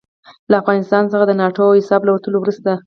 له 0.49 0.55
افغانستان 0.61 1.03
څخه 1.11 1.25
د 1.27 1.31
ناټو 1.41 1.63
او 1.69 1.77
ایساف 1.79 2.01
له 2.05 2.11
وتلو 2.13 2.37
وروسته. 2.39 2.71